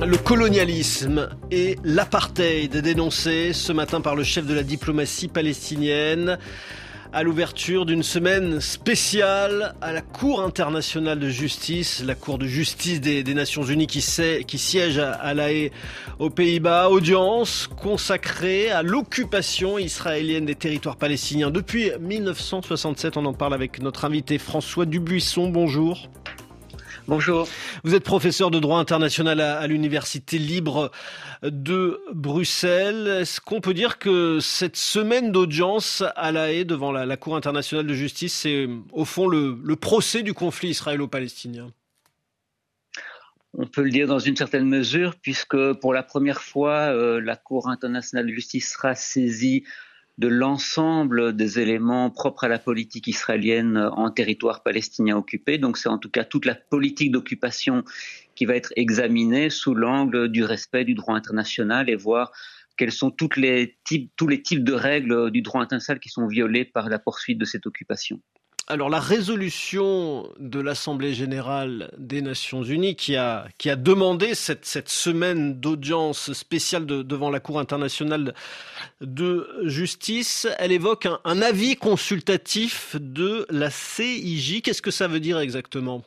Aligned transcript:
Le 0.00 0.16
colonialisme 0.16 1.28
et 1.50 1.76
l'apartheid 1.84 2.76
dénoncés 2.76 3.52
ce 3.52 3.72
matin 3.72 4.00
par 4.00 4.16
le 4.16 4.24
chef 4.24 4.46
de 4.46 4.54
la 4.54 4.62
diplomatie 4.62 5.28
palestinienne 5.28 6.38
à 7.12 7.22
l'ouverture 7.22 7.84
d'une 7.84 8.02
semaine 8.02 8.60
spéciale 8.60 9.74
à 9.82 9.92
la 9.92 10.00
Cour 10.00 10.42
internationale 10.42 11.18
de 11.18 11.28
justice, 11.28 12.02
la 12.02 12.14
Cour 12.14 12.38
de 12.38 12.46
justice 12.46 13.00
des, 13.00 13.22
Nations 13.34 13.64
Unies 13.64 13.86
qui, 13.86 14.00
siège 14.00 14.98
à, 14.98 15.34
La 15.34 15.52
Haye 15.52 15.70
aux 16.18 16.30
Pays-Bas. 16.30 16.88
Audience 16.88 17.68
consacrée 17.68 18.70
à 18.70 18.82
l'occupation 18.82 19.78
israélienne 19.78 20.46
des 20.46 20.54
territoires 20.54 20.96
palestiniens 20.96 21.50
depuis 21.50 21.90
1967. 22.00 23.16
On 23.18 23.26
en 23.26 23.34
parle 23.34 23.54
avec 23.54 23.82
notre 23.82 24.06
invité 24.06 24.38
François 24.38 24.86
Dubuisson. 24.86 25.48
Bonjour. 25.48 26.08
Bonjour. 27.08 27.48
Vous 27.82 27.96
êtes 27.96 28.04
professeur 28.04 28.52
de 28.52 28.60
droit 28.60 28.78
international 28.78 29.40
à, 29.40 29.66
l'Université 29.66 30.38
libre 30.38 30.92
de 31.42 32.00
Bruxelles. 32.12 33.08
Est-ce 33.22 33.40
qu'on 33.40 33.60
peut 33.60 33.74
dire 33.74 33.98
que 33.98 34.38
cette 34.40 34.76
semaine 34.76 35.32
d'audience 35.32 36.04
à 36.14 36.30
La 36.30 36.52
Haye 36.52 36.64
devant 36.64 36.92
la, 36.92 37.16
Cour 37.16 37.34
internationale 37.34 37.86
de 37.86 37.94
justice, 37.94 38.34
c'est 38.34 38.68
au 38.92 39.04
fond 39.04 39.26
le, 39.26 39.74
procès 39.74 40.22
du 40.22 40.32
conflit 40.32 40.68
israélo-palestinien? 40.70 41.72
On 43.54 43.66
peut 43.66 43.82
le 43.82 43.90
dire 43.90 44.06
dans 44.06 44.20
une 44.20 44.36
certaine 44.36 44.66
mesure, 44.66 45.16
puisque 45.20 45.72
pour 45.74 45.92
la 45.92 46.04
première 46.04 46.40
fois, 46.40 46.94
euh, 46.94 47.20
la 47.20 47.36
Cour 47.36 47.68
internationale 47.68 48.26
de 48.26 48.32
justice 48.32 48.72
sera 48.72 48.94
saisie 48.94 49.64
de 50.18 50.28
l'ensemble 50.28 51.34
des 51.34 51.58
éléments 51.58 52.10
propres 52.10 52.44
à 52.44 52.48
la 52.48 52.58
politique 52.58 53.06
israélienne 53.06 53.78
en 53.78 54.10
territoire 54.10 54.62
palestinien 54.62 55.16
occupé. 55.16 55.58
Donc 55.58 55.78
c'est 55.78 55.88
en 55.88 55.98
tout 55.98 56.10
cas 56.10 56.24
toute 56.24 56.44
la 56.44 56.54
politique 56.54 57.12
d'occupation 57.12 57.82
qui 58.34 58.44
va 58.44 58.54
être 58.54 58.72
examinée 58.76 59.50
sous 59.50 59.74
l'angle 59.74 60.28
du 60.28 60.44
respect 60.44 60.84
du 60.84 60.94
droit 60.94 61.14
international 61.14 61.88
et 61.88 61.96
voir 61.96 62.32
quels 62.76 62.92
sont 62.92 63.10
toutes 63.10 63.36
les 63.36 63.78
types, 63.84 64.10
tous 64.16 64.28
les 64.28 64.42
types 64.42 64.64
de 64.64 64.72
règles 64.72 65.30
du 65.30 65.42
droit 65.42 65.62
international 65.62 66.00
qui 66.00 66.08
sont 66.08 66.26
violés 66.26 66.64
par 66.64 66.88
la 66.88 66.98
poursuite 66.98 67.38
de 67.38 67.44
cette 67.44 67.66
occupation. 67.66 68.20
Alors 68.68 68.88
la 68.88 69.00
résolution 69.00 70.30
de 70.38 70.60
l'Assemblée 70.60 71.14
générale 71.14 71.92
des 71.98 72.22
Nations 72.22 72.62
unies 72.62 72.94
qui 72.94 73.16
a, 73.16 73.48
demandé 73.76 74.34
cette, 74.34 74.64
cette 74.64 74.88
semaine 74.88 75.58
d'audience 75.58 76.32
spéciale 76.32 76.86
devant 76.86 77.28
la 77.28 77.40
Cour 77.40 77.58
internationale 77.58 78.34
de 79.00 79.48
justice, 79.64 80.46
elle 80.58 80.70
évoque 80.70 81.08
un, 81.24 81.42
avis 81.42 81.74
consultatif 81.74 82.94
de 83.00 83.46
la 83.50 83.68
CIJ. 83.68 84.62
Qu'est-ce 84.62 84.82
que 84.82 84.92
ça 84.92 85.08
veut 85.08 85.20
dire 85.20 85.40
exactement? 85.40 86.04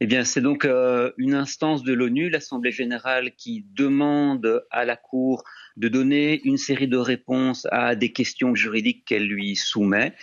Eh 0.00 0.06
bien, 0.06 0.24
c'est 0.24 0.40
donc 0.40 0.64
euh, 0.64 1.12
une 1.18 1.34
instance 1.34 1.84
de 1.84 1.92
l'ONU, 1.92 2.30
l'Assemblée 2.30 2.72
générale, 2.72 3.32
qui 3.36 3.64
demande 3.74 4.64
à 4.70 4.84
la 4.84 4.96
Cour 4.96 5.44
de 5.76 5.88
donner 5.88 6.40
une 6.44 6.56
série 6.56 6.88
de 6.88 6.96
réponses 6.96 7.66
à 7.70 7.94
des 7.94 8.10
questions 8.10 8.54
juridiques 8.54 9.04
qu'elle 9.04 9.26
lui 9.26 9.56
soumet. 9.56 10.14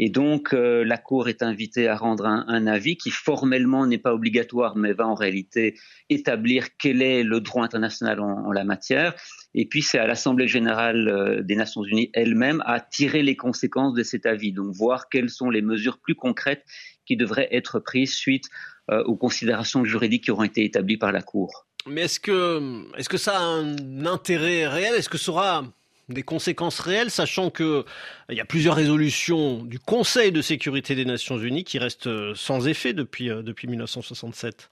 Et 0.00 0.10
donc, 0.10 0.54
euh, 0.54 0.84
la 0.84 0.96
Cour 0.96 1.28
est 1.28 1.42
invitée 1.42 1.88
à 1.88 1.96
rendre 1.96 2.24
un, 2.24 2.66
avis 2.68 2.96
qui 2.96 3.10
formellement 3.10 3.84
n'est 3.84 3.98
pas 3.98 4.14
obligatoire, 4.14 4.76
mais 4.76 4.92
va 4.92 5.08
en 5.08 5.14
réalité 5.14 5.76
établir 6.08 6.68
quel 6.78 7.02
est 7.02 7.24
le 7.24 7.40
droit 7.40 7.64
international 7.64 8.20
en, 8.20 8.52
la 8.52 8.62
matière. 8.62 9.14
Et 9.54 9.66
puis, 9.66 9.82
c'est 9.82 9.98
à 9.98 10.06
l'Assemblée 10.06 10.46
générale 10.46 11.08
euh, 11.08 11.42
des 11.42 11.56
Nations 11.56 11.82
unies 11.82 12.10
elle-même 12.14 12.62
à 12.64 12.78
tirer 12.80 13.24
les 13.24 13.36
conséquences 13.36 13.92
de 13.94 14.04
cet 14.04 14.24
avis, 14.24 14.52
donc 14.52 14.72
voir 14.72 15.08
quelles 15.08 15.30
sont 15.30 15.50
les 15.50 15.62
mesures 15.62 15.98
plus 15.98 16.14
concrètes 16.14 16.64
qui 17.04 17.16
devraient 17.16 17.48
être 17.50 17.80
prises 17.80 18.14
suite 18.14 18.44
euh, 18.90 19.02
aux 19.02 19.16
considérations 19.16 19.84
juridiques 19.84 20.24
qui 20.24 20.30
auront 20.30 20.44
été 20.44 20.64
établies 20.64 20.96
par 20.96 21.10
la 21.10 21.22
Cour. 21.22 21.66
Mais 21.86 22.02
est-ce 22.02 22.20
que, 22.20 22.84
est-ce 22.96 23.08
que 23.08 23.18
ça 23.18 23.38
a 23.38 23.42
un 23.42 24.06
intérêt 24.06 24.68
réel? 24.68 24.94
Est-ce 24.94 25.08
que 25.08 25.18
ça 25.18 25.32
aura 25.32 25.64
des 26.08 26.22
conséquences 26.22 26.80
réelles, 26.80 27.10
sachant 27.10 27.50
qu'il 27.50 27.66
euh, 27.66 27.84
y 28.30 28.40
a 28.40 28.44
plusieurs 28.44 28.74
résolutions 28.74 29.62
du 29.62 29.78
Conseil 29.78 30.32
de 30.32 30.40
sécurité 30.42 30.94
des 30.94 31.04
Nations 31.04 31.38
Unies 31.38 31.64
qui 31.64 31.78
restent 31.78 32.06
euh, 32.06 32.34
sans 32.34 32.66
effet 32.66 32.92
depuis, 32.92 33.30
euh, 33.30 33.42
depuis 33.42 33.68
1967 33.68 34.70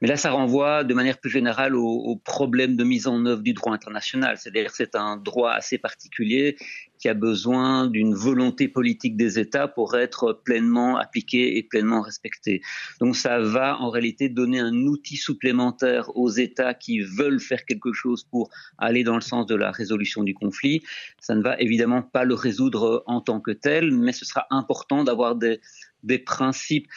mais 0.00 0.08
là, 0.08 0.16
ça 0.16 0.30
renvoie 0.30 0.84
de 0.84 0.94
manière 0.94 1.18
plus 1.18 1.30
générale 1.30 1.74
au, 1.74 1.86
au 1.86 2.16
problème 2.16 2.76
de 2.76 2.84
mise 2.84 3.06
en 3.06 3.24
œuvre 3.26 3.42
du 3.42 3.52
droit 3.52 3.72
international. 3.72 4.36
C'est-à-dire 4.38 4.70
c'est 4.72 4.94
un 4.94 5.16
droit 5.16 5.50
assez 5.50 5.78
particulier 5.78 6.56
qui 6.98 7.08
a 7.08 7.14
besoin 7.14 7.86
d'une 7.86 8.14
volonté 8.14 8.68
politique 8.68 9.16
des 9.16 9.38
États 9.38 9.68
pour 9.68 9.96
être 9.96 10.40
pleinement 10.44 10.96
appliqué 10.96 11.56
et 11.56 11.62
pleinement 11.62 12.00
respecté. 12.00 12.60
Donc 13.00 13.16
ça 13.16 13.38
va 13.38 13.78
en 13.78 13.90
réalité 13.90 14.28
donner 14.28 14.58
un 14.58 14.74
outil 14.74 15.16
supplémentaire 15.16 16.14
aux 16.16 16.30
États 16.30 16.74
qui 16.74 17.00
veulent 17.00 17.40
faire 17.40 17.64
quelque 17.64 17.92
chose 17.92 18.24
pour 18.24 18.50
aller 18.78 19.04
dans 19.04 19.14
le 19.14 19.20
sens 19.20 19.46
de 19.46 19.54
la 19.54 19.70
résolution 19.70 20.22
du 20.22 20.34
conflit. 20.34 20.82
Ça 21.20 21.34
ne 21.34 21.42
va 21.42 21.58
évidemment 21.60 22.02
pas 22.02 22.24
le 22.24 22.34
résoudre 22.34 23.04
en 23.06 23.20
tant 23.20 23.40
que 23.40 23.52
tel, 23.52 23.92
mais 23.92 24.12
ce 24.12 24.24
sera 24.24 24.46
important 24.50 25.04
d'avoir 25.04 25.36
des, 25.36 25.60
des 26.02 26.18
principes 26.18 26.88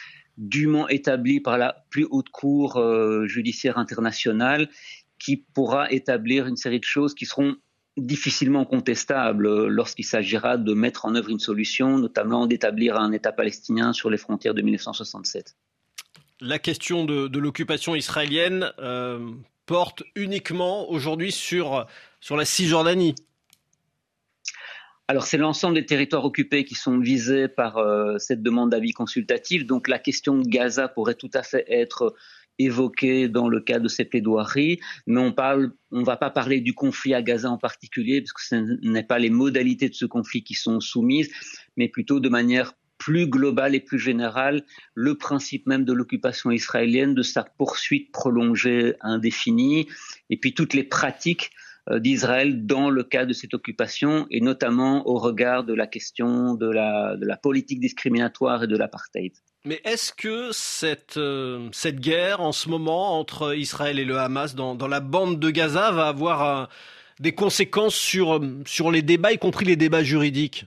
dûment 0.42 0.88
établi 0.88 1.40
par 1.40 1.56
la 1.56 1.84
plus 1.90 2.06
haute 2.10 2.28
cour 2.30 2.76
euh, 2.76 3.26
judiciaire 3.26 3.78
internationale 3.78 4.68
qui 5.18 5.36
pourra 5.36 5.90
établir 5.92 6.46
une 6.46 6.56
série 6.56 6.80
de 6.80 6.84
choses 6.84 7.14
qui 7.14 7.26
seront 7.26 7.56
difficilement 7.96 8.64
contestables 8.64 9.68
lorsqu'il 9.68 10.04
s'agira 10.04 10.56
de 10.56 10.74
mettre 10.74 11.04
en 11.04 11.14
œuvre 11.14 11.28
une 11.28 11.38
solution, 11.38 11.98
notamment 11.98 12.46
d'établir 12.46 12.96
un 12.96 13.12
État 13.12 13.32
palestinien 13.32 13.92
sur 13.92 14.10
les 14.10 14.16
frontières 14.16 14.54
de 14.54 14.62
1967. 14.62 15.56
La 16.40 16.58
question 16.58 17.04
de, 17.04 17.38
l'occupation 17.38 17.94
israélienne 17.94 18.72
euh, 18.80 19.30
porte 19.66 20.02
uniquement 20.16 20.90
aujourd'hui 20.90 21.30
sur, 21.30 21.86
sur 22.20 22.36
la 22.36 22.44
Cisjordanie. 22.44 23.14
Alors 25.12 25.26
c'est 25.26 25.36
l'ensemble 25.36 25.74
des 25.74 25.84
territoires 25.84 26.24
occupés 26.24 26.64
qui 26.64 26.74
sont 26.74 26.98
visés 26.98 27.46
par 27.46 27.76
euh, 27.76 28.16
cette 28.16 28.42
demande 28.42 28.70
d'avis 28.70 28.92
consultatif. 28.92 29.66
Donc 29.66 29.86
la 29.86 29.98
question 29.98 30.38
de 30.38 30.48
Gaza 30.48 30.88
pourrait 30.88 31.16
tout 31.16 31.30
à 31.34 31.42
fait 31.42 31.66
être 31.68 32.14
évoquée 32.58 33.28
dans 33.28 33.46
le 33.46 33.60
cas 33.60 33.78
de 33.78 33.88
ces 33.88 34.06
plaidoiries, 34.06 34.80
mais 35.06 35.20
on 35.20 35.30
parle, 35.30 35.72
on 35.90 36.02
va 36.02 36.16
pas 36.16 36.30
parler 36.30 36.62
du 36.62 36.72
conflit 36.72 37.12
à 37.12 37.20
Gaza 37.20 37.50
en 37.50 37.58
particulier, 37.58 38.22
parce 38.22 38.32
que 38.32 38.42
ce 38.42 38.88
n'est 38.88 39.02
pas 39.02 39.18
les 39.18 39.28
modalités 39.28 39.90
de 39.90 39.94
ce 39.94 40.06
conflit 40.06 40.44
qui 40.44 40.54
sont 40.54 40.80
soumises, 40.80 41.30
mais 41.76 41.88
plutôt 41.88 42.18
de 42.18 42.30
manière 42.30 42.72
plus 42.96 43.26
globale 43.26 43.74
et 43.74 43.80
plus 43.80 43.98
générale, 43.98 44.64
le 44.94 45.18
principe 45.18 45.66
même 45.66 45.84
de 45.84 45.92
l'occupation 45.92 46.50
israélienne, 46.50 47.14
de 47.14 47.22
sa 47.22 47.44
poursuite 47.44 48.12
prolongée 48.12 48.94
indéfinie, 49.02 49.88
et 50.30 50.38
puis 50.38 50.54
toutes 50.54 50.72
les 50.72 50.84
pratiques 50.84 51.50
d'Israël 51.90 52.64
dans 52.64 52.90
le 52.90 53.02
cas 53.02 53.26
de 53.26 53.32
cette 53.32 53.54
occupation 53.54 54.26
et 54.30 54.40
notamment 54.40 55.06
au 55.08 55.18
regard 55.18 55.64
de 55.64 55.74
la 55.74 55.86
question 55.86 56.54
de 56.54 56.70
la, 56.70 57.16
de 57.16 57.26
la 57.26 57.36
politique 57.36 57.80
discriminatoire 57.80 58.64
et 58.64 58.66
de 58.68 58.76
l'apartheid. 58.76 59.32
Mais 59.64 59.80
est-ce 59.84 60.12
que 60.12 60.50
cette, 60.52 61.16
euh, 61.16 61.68
cette 61.72 62.00
guerre 62.00 62.40
en 62.40 62.52
ce 62.52 62.68
moment 62.68 63.18
entre 63.18 63.56
Israël 63.56 63.98
et 63.98 64.04
le 64.04 64.18
Hamas 64.18 64.54
dans, 64.54 64.74
dans 64.74 64.88
la 64.88 65.00
bande 65.00 65.40
de 65.40 65.50
Gaza 65.50 65.90
va 65.92 66.08
avoir 66.08 66.42
euh, 66.42 66.66
des 67.20 67.34
conséquences 67.34 67.94
sur, 67.94 68.40
sur 68.66 68.90
les 68.90 69.02
débats, 69.02 69.32
y 69.32 69.38
compris 69.38 69.64
les 69.64 69.76
débats 69.76 70.02
juridiques? 70.02 70.66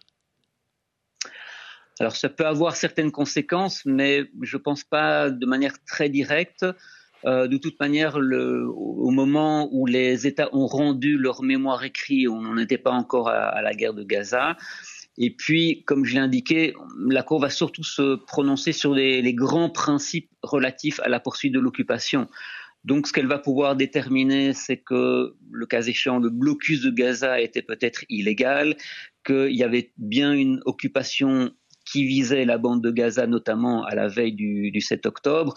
Alors 1.99 2.15
ça 2.15 2.29
peut 2.29 2.45
avoir 2.45 2.75
certaines 2.75 3.11
conséquences, 3.11 3.81
mais 3.85 4.23
je 4.41 4.57
ne 4.57 4.61
pense 4.61 4.83
pas 4.83 5.29
de 5.29 5.45
manière 5.45 5.75
très 5.85 6.09
directe. 6.09 6.65
Euh, 7.25 7.47
de 7.47 7.57
toute 7.57 7.79
manière, 7.79 8.17
au 8.17 9.09
moment 9.09 9.67
où 9.71 9.85
les 9.87 10.27
États 10.27 10.49
ont 10.53 10.67
rendu 10.67 11.17
leur 11.17 11.41
mémoire 11.41 11.83
écrite, 11.83 12.27
on 12.29 12.41
n'en 12.41 12.57
était 12.57 12.77
pas 12.77 12.91
encore 12.91 13.29
à, 13.29 13.61
la 13.61 13.73
guerre 13.73 13.93
de 13.93 14.03
Gaza. 14.03 14.57
Et 15.17 15.31
puis, 15.31 15.83
comme 15.85 16.05
je 16.05 16.13
l'ai 16.13 16.19
indiqué, 16.19 16.73
la 17.07 17.23
Cour 17.23 17.39
va 17.39 17.49
surtout 17.49 17.83
se 17.83 18.15
prononcer 18.15 18.73
sur 18.73 18.93
les, 18.93 19.33
grands 19.33 19.69
principes 19.69 20.29
relatifs 20.43 20.99
à 20.99 21.09
la 21.09 21.19
poursuite 21.19 21.53
de 21.53 21.59
l'occupation. 21.59 22.27
Donc, 22.83 23.07
ce 23.07 23.13
qu'elle 23.13 23.27
va 23.27 23.39
pouvoir 23.39 23.75
déterminer, 23.75 24.53
c'est 24.53 24.77
que, 24.77 25.33
le 25.49 25.65
cas 25.65 25.81
échéant, 25.81 26.19
le 26.19 26.29
blocus 26.29 26.81
de 26.81 26.91
Gaza 26.91 27.41
était 27.41 27.63
peut-être 27.63 28.03
illégal, 28.09 28.75
qu'il 29.25 29.55
y 29.55 29.63
avait 29.63 29.93
bien 29.97 30.33
une 30.33 30.61
occupation 30.65 31.51
qui 31.91 32.05
visait 32.05 32.45
la 32.45 32.59
bande 32.59 32.83
de 32.83 32.91
Gaza, 32.91 33.25
notamment 33.25 33.83
à 33.85 33.95
la 33.95 34.07
veille 34.07 34.33
du 34.33 34.81
7 34.81 35.07
octobre, 35.07 35.55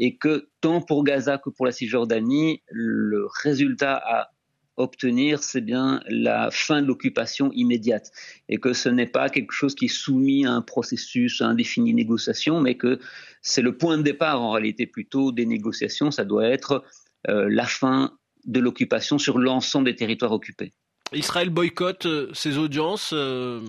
et 0.00 0.16
que 0.16 0.48
tant 0.60 0.80
pour 0.80 1.04
Gaza 1.04 1.38
que 1.38 1.50
pour 1.50 1.66
la 1.66 1.72
Cisjordanie, 1.72 2.62
le 2.70 3.26
résultat 3.44 3.96
à 3.96 4.30
obtenir, 4.76 5.42
c'est 5.42 5.60
bien 5.60 6.02
la 6.08 6.50
fin 6.50 6.80
de 6.80 6.86
l'occupation 6.86 7.52
immédiate, 7.52 8.10
et 8.48 8.58
que 8.58 8.72
ce 8.72 8.88
n'est 8.88 9.06
pas 9.06 9.28
quelque 9.28 9.52
chose 9.52 9.74
qui 9.74 9.84
est 9.84 9.88
soumis 9.88 10.46
à 10.46 10.52
un 10.52 10.62
processus 10.62 11.42
indéfini 11.42 11.90
de 11.90 11.96
négociation, 11.96 12.62
mais 12.62 12.76
que 12.76 12.98
c'est 13.42 13.60
le 13.60 13.76
point 13.76 13.98
de 13.98 14.02
départ 14.02 14.40
en 14.40 14.52
réalité 14.52 14.86
plutôt 14.86 15.32
des 15.32 15.44
négociations, 15.44 16.10
ça 16.10 16.24
doit 16.24 16.46
être 16.46 16.82
euh, 17.28 17.48
la 17.50 17.66
fin 17.66 18.16
de 18.46 18.58
l'occupation 18.58 19.18
sur 19.18 19.38
l'ensemble 19.38 19.84
des 19.84 19.96
territoires 19.96 20.32
occupés. 20.32 20.72
Israël 21.12 21.50
boycotte 21.50 22.06
euh, 22.06 22.30
ces 22.32 22.56
audiences. 22.56 23.10
Euh, 23.12 23.60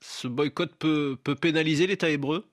ce 0.00 0.26
boycott 0.26 0.74
peut, 0.76 1.16
peut 1.22 1.36
pénaliser 1.36 1.86
l'État 1.86 2.10
hébreu? 2.10 2.44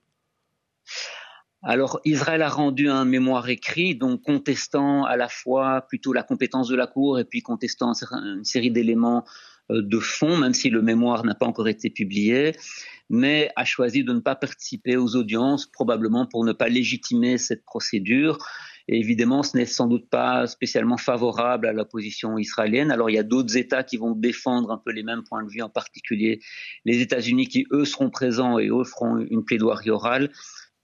Alors 1.66 2.00
Israël 2.04 2.42
a 2.42 2.48
rendu 2.48 2.88
un 2.88 3.04
mémoire 3.04 3.48
écrit, 3.48 3.96
donc 3.96 4.22
contestant 4.22 5.04
à 5.04 5.16
la 5.16 5.28
fois 5.28 5.84
plutôt 5.88 6.12
la 6.12 6.22
compétence 6.22 6.68
de 6.68 6.76
la 6.76 6.86
Cour 6.86 7.18
et 7.18 7.24
puis 7.24 7.42
contestant 7.42 7.92
une 8.12 8.44
série 8.44 8.70
d'éléments 8.70 9.24
euh, 9.72 9.82
de 9.82 9.98
fond, 9.98 10.36
même 10.36 10.54
si 10.54 10.70
le 10.70 10.80
mémoire 10.80 11.24
n'a 11.24 11.34
pas 11.34 11.46
encore 11.46 11.66
été 11.66 11.90
publié, 11.90 12.54
mais 13.10 13.50
a 13.56 13.64
choisi 13.64 14.04
de 14.04 14.12
ne 14.12 14.20
pas 14.20 14.36
participer 14.36 14.96
aux 14.96 15.16
audiences, 15.16 15.66
probablement 15.66 16.24
pour 16.26 16.44
ne 16.44 16.52
pas 16.52 16.68
légitimer 16.68 17.36
cette 17.36 17.64
procédure. 17.64 18.38
Et 18.86 19.00
évidemment, 19.00 19.42
ce 19.42 19.56
n'est 19.56 19.66
sans 19.66 19.88
doute 19.88 20.08
pas 20.08 20.46
spécialement 20.46 20.96
favorable 20.96 21.66
à 21.66 21.72
la 21.72 21.84
position 21.84 22.38
israélienne. 22.38 22.92
Alors, 22.92 23.10
il 23.10 23.14
y 23.14 23.18
a 23.18 23.24
d'autres 23.24 23.56
États 23.56 23.82
qui 23.82 23.96
vont 23.96 24.12
défendre 24.12 24.70
un 24.70 24.78
peu 24.78 24.92
les 24.92 25.02
mêmes 25.02 25.24
points 25.24 25.42
de 25.42 25.50
vue, 25.50 25.62
en 25.62 25.68
particulier 25.68 26.38
les 26.84 27.00
États-Unis 27.00 27.48
qui, 27.48 27.66
eux, 27.72 27.84
seront 27.84 28.10
présents 28.10 28.60
et 28.60 28.68
eux 28.68 28.84
feront 28.84 29.18
une 29.18 29.44
plaidoirie 29.44 29.90
orale. 29.90 30.30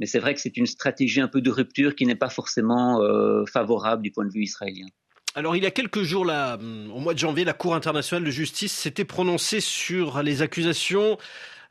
Mais 0.02 0.06
c'est 0.06 0.18
vrai 0.18 0.34
que 0.34 0.40
c'est 0.40 0.56
une 0.56 0.66
stratégie 0.66 1.20
un 1.20 1.28
peu 1.28 1.40
de 1.40 1.48
rupture 1.48 1.94
qui 1.94 2.06
n'est 2.06 2.16
pas 2.16 2.28
forcément 2.28 3.00
euh, 3.02 3.44
favorable 3.46 4.02
du 4.02 4.10
point 4.10 4.24
de 4.24 4.32
vue 4.32 4.42
israélien. 4.42 4.88
Alors 5.36 5.54
il 5.54 5.62
y 5.62 5.66
a 5.66 5.70
quelques 5.70 6.02
jours, 6.02 6.22
au 6.22 6.98
mois 6.98 7.14
de 7.14 7.18
janvier, 7.20 7.44
la 7.44 7.52
Cour 7.52 7.76
internationale 7.76 8.24
de 8.24 8.30
justice 8.32 8.72
s'était 8.72 9.04
prononcée 9.04 9.60
sur 9.60 10.20
les 10.24 10.42
accusations 10.42 11.18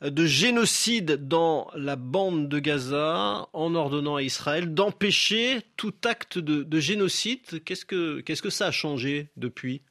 de 0.02 0.26
génocide 0.26 1.28
dans 1.28 1.68
la 1.76 1.98
bande 1.98 2.48
de 2.48 2.60
Gaza 2.60 3.50
en 3.52 3.76
ordonnant 3.76 4.16
à 4.16 4.22
Israël 4.22 4.74
d'empêcher 4.74 5.60
tout 5.76 5.94
acte 6.06 6.38
de, 6.38 6.80
génocide. 6.80 7.62
Qu'est-ce 7.66 7.84
que, 7.84 8.22
qu'est-ce 8.22 8.42
que 8.42 8.50
ça 8.50 8.68
a 8.68 8.72
changé 8.72 9.28
depuis? 9.36 9.82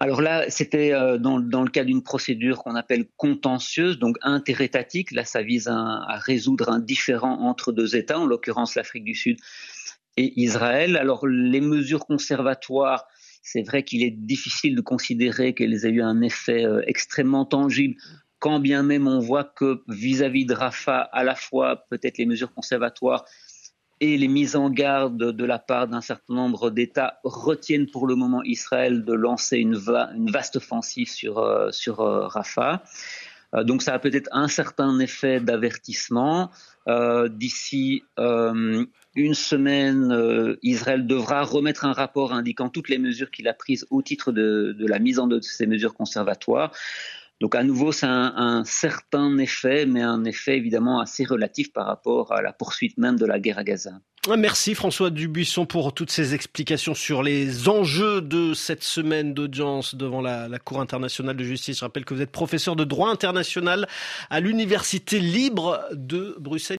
Alors 0.00 0.22
là, 0.22 0.48
c'était 0.48 0.92
euh, 0.92 1.18
dans, 1.18 1.38
le 1.38 1.70
cas 1.70 1.82
d'une 1.82 2.02
procédure 2.02 2.58
qu'on 2.58 2.76
appelle 2.76 3.06
contentieuse, 3.16 3.98
donc 3.98 4.16
interétatique. 4.22 5.10
Là, 5.10 5.24
ça 5.24 5.42
vise 5.42 5.66
à, 5.68 6.18
résoudre 6.18 6.68
un 6.70 6.78
différend 6.78 7.40
entre 7.40 7.72
deux 7.72 7.96
États, 7.96 8.18
en 8.18 8.26
l'occurrence 8.26 8.76
l'Afrique 8.76 9.04
du 9.04 9.16
Sud 9.16 9.38
et 10.16 10.40
Israël. 10.40 10.96
Alors 10.96 11.26
les 11.26 11.60
mesures 11.60 12.06
conservatoires, 12.06 13.06
c'est 13.42 13.62
vrai 13.62 13.82
qu'il 13.82 14.04
est 14.04 14.12
difficile 14.12 14.76
de 14.76 14.80
considérer 14.80 15.52
qu'elles 15.52 15.84
aient 15.84 15.90
eu 15.90 16.02
un 16.02 16.20
effet 16.20 16.64
euh, 16.64 16.82
extrêmement 16.86 17.44
tangible 17.44 17.94
quand 18.40 18.60
bien 18.60 18.84
même 18.84 19.08
on 19.08 19.18
voit 19.18 19.42
que 19.42 19.82
vis-à-vis 19.88 20.44
-vis 20.44 20.46
de 20.46 20.54
Rafah, 20.54 21.00
à 21.00 21.24
la 21.24 21.34
fois 21.34 21.84
peut-être 21.90 22.18
les 22.18 22.26
mesures 22.26 22.54
conservatoires 22.54 23.24
et 24.00 24.16
les 24.16 24.28
mises 24.28 24.56
en 24.56 24.70
garde 24.70 25.32
de 25.32 25.44
la 25.44 25.58
part 25.58 25.88
d'un 25.88 26.00
certain 26.00 26.34
nombre 26.34 26.70
d'États 26.70 27.18
retiennent 27.24 27.90
pour 27.90 28.06
le 28.06 28.14
moment 28.14 28.42
Israël 28.42 29.04
de 29.04 29.12
lancer 29.12 29.58
une, 29.58 29.76
vaste 29.76 30.56
offensive 30.56 31.10
sur, 31.10 31.38
euh, 31.38 31.70
euh, 31.88 32.26
Rafah. 32.26 32.82
Euh, 33.54 33.64
donc 33.64 33.82
ça 33.82 33.94
a 33.94 33.98
peut-être 33.98 34.28
un 34.32 34.48
certain 34.48 34.98
effet 35.00 35.40
d'avertissement. 35.40 36.50
D'ici 36.86 38.02
une 38.16 39.34
semaine, 39.34 40.56
Israël 40.62 41.06
devra 41.06 41.42
remettre 41.42 41.84
un 41.84 41.92
rapport 41.92 42.32
indiquant 42.32 42.70
toutes 42.70 42.88
les 42.88 42.96
mesures 42.96 43.30
qu'il 43.30 43.46
a 43.46 43.52
prises 43.52 43.86
au 43.90 44.00
titre 44.00 44.32
de, 44.32 44.74
de 44.78 44.86
la 44.86 44.98
mise 44.98 45.18
en 45.18 45.30
œuvre 45.30 45.40
de 45.40 45.44
ces 45.44 45.66
mesures 45.66 45.92
conservatoires. 45.92 46.72
Donc 47.40 47.54
à 47.54 47.62
nouveau, 47.62 47.92
c'est 47.92 48.06
un, 48.06 48.64
certain 48.64 49.38
effet, 49.38 49.86
mais 49.86 50.02
un 50.02 50.24
effet 50.24 50.56
évidemment 50.56 51.00
assez 51.00 51.24
relatif 51.24 51.72
par 51.72 51.86
rapport 51.86 52.32
à 52.32 52.42
la 52.42 52.52
poursuite 52.52 52.98
même 52.98 53.16
de 53.16 53.26
la 53.26 53.38
guerre 53.38 53.58
à 53.58 53.64
Gaza. 53.64 53.92
Merci 54.36 54.74
François 54.74 55.08
Dubuisson 55.08 55.64
pour 55.64 55.94
toutes 55.94 56.10
ces 56.10 56.34
explications 56.34 56.94
sur 56.94 57.22
les 57.22 57.68
enjeux 57.68 58.20
de 58.20 58.52
cette 58.52 58.82
semaine 58.82 59.32
d'audience 59.32 59.94
devant 59.94 60.20
la, 60.20 60.48
la, 60.48 60.58
Cour 60.58 60.80
internationale 60.82 61.36
de 61.36 61.44
justice. 61.44 61.78
Je 61.78 61.84
rappelle 61.84 62.04
que 62.04 62.12
vous 62.12 62.20
êtes 62.20 62.32
professeur 62.32 62.76
de 62.76 62.84
droit 62.84 63.08
international 63.08 63.88
à 64.28 64.40
l'Université 64.40 65.18
libre 65.18 65.82
de 65.92 66.36
Bruxelles. 66.40 66.76